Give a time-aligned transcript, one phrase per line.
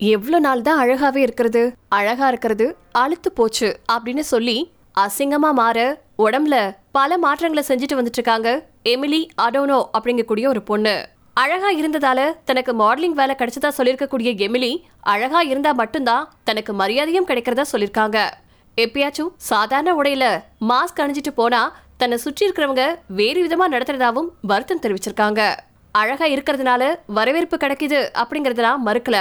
[0.00, 1.72] எவ்வளவு நாள் தான் அழகாவே இருக்கிறது?
[1.88, 5.78] அழகா இருக்கிறது அழுத்து போச்சு அப்படின்னு சொல்லி அசிங்கமா மாற
[6.18, 6.56] உடம்புல
[6.92, 11.06] பல மாற்றங்களை செஞ்சுட்டு வந்துட்டு இருக்காங்க எமிலி அடோனோ அப்படிங்கக்கூடிய ஒரு பொண்ணு.
[11.34, 18.18] அழகா இருந்ததால தனக்கு மாடலிங் வேலை கிடைச்சதா சொல்லியிருக்கக்கூடிய எமிலி அழகா இருந்தா மட்டும்தான் தனக்கு மரியாதையும் கிடைக்கிறதா சொல்லியிருக்காங்க.
[18.76, 20.26] எப்பயாச்சும் சாதாரண உடையில
[20.60, 21.62] மாஸ்க் அணிஞ்சிட்டு போனா
[21.96, 25.54] தன்னை சுற்றி இருக்கிறவங்க வேறு விதமா நடத்துறதாவும் வருத்தம் தெரிவிச்சிருக்காங்க.
[25.92, 29.16] அழகா இருக்கிறதுனால வரவேற்பு கிடைக்குது அப்படிங்கறதெல்லாம் மறுக்கல.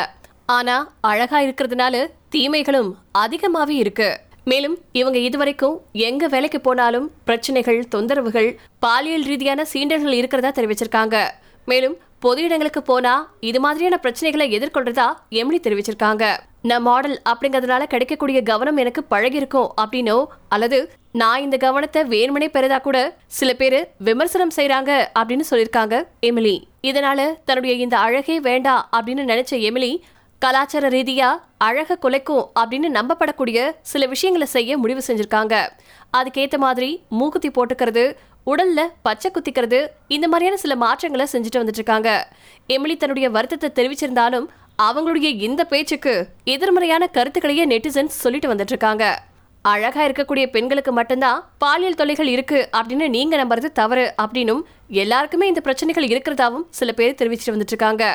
[0.46, 4.18] ஆனா அழகா இருக்கிறதுனால தீமைகளும் அதிகமாவே இருக்கு.
[4.46, 11.18] மேலும் இவங்க இதுவரைக்கும் எங்க வேலைக்கு போனாலும் பிரச்சனைகள் தொந்தரவுகள் பாலியல் ரீதியான சீண்டல்கள் இருக்கிறதா தெரிவிச்சிருக்காங்க.
[11.66, 16.38] மேலும் பொது இடங்களுக்கு போனா இது மாதிரியான பிரச்சனைகளை எதிர்கொள்றதா எம்லி தெரிவிச்சிருக்காங்க.
[16.62, 23.18] நான் மாடல் அப்படிங்கிறதுனால கிடைக்கக்கூடிய கவனம் எனக்கு பழகிருக்கும் அப்படின்னோ அல்லது நான் இந்த கவனத்தை வேணுமனே பெறதா கூட
[23.28, 26.56] சில பேரு விமர்சனம் செய்யறாங்க அப்படின்னு சொல்லியிருக்காங்க எமிலி.
[26.84, 29.92] இதனால தன்னுடைய இந்த அழகே வேண்டாம் அப்படின்னு நினைச்ச எமிலி
[30.44, 35.56] கலாச்சார ரீதியா அழக குலைக்கும் அப்படின்னு நம்பப்படக்கூடிய சில விஷயங்களை செய்ய முடிவு செஞ்சிருக்காங்க.
[36.18, 38.04] அதுக்கேற்ற மாதிரி மூக்குத்தி போட்டுக்கிறது
[38.46, 42.10] உடல்ல பச்சை குத்திக்கிறது இந்த மாதிரியான சில மாற்றங்களை செஞ்சுட்டு வந்துட்டு இருக்காங்க
[42.68, 44.48] எமிலி தன்னுடைய வருத்தத்தை தெரிவிச்சிருந்தாலும்
[44.82, 46.14] அவங்களுடைய இந்த பேச்சுக்கு
[46.44, 49.06] எதிர்மறையான கருத்துக்களையே நெட்டிசன்ஸ் சொல்லிட்டு வந்துட்டு இருக்காங்க
[49.62, 56.08] அழகா இருக்கக்கூடிய பெண்களுக்கு மட்டும்தான் பாலியல் தொல்லைகள் இருக்கு அப்படின்னு நீங்க நம்புறது தவறு அப்படின்னும் எல்லாருக்குமே இந்த பிரச்சனைகள்
[56.08, 58.06] இருக்கிறதாவும் சில பேர் தெரிவிச்சிட்டு வந்துட்டு இருக்காங்க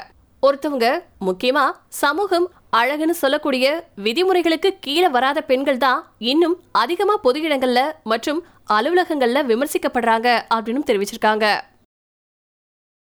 [0.43, 0.89] ஒருத்தவங்க
[1.27, 1.63] முக்கியமா
[2.03, 2.47] சமூகம்
[2.81, 3.67] அழகுன்னு சொல்லக்கூடிய
[4.05, 6.01] விதிமுறைகளுக்கு கீழே வராத பெண்கள் தான்
[6.33, 7.81] இன்னும் அதிகமா பொது இடங்கள்ல
[8.13, 8.41] மற்றும்
[8.77, 11.47] அலுவலகங்கள்ல விமர்சிக்கப்படுறாங்க அப்படின்னு தெரிவிச்சிருக்காங்க.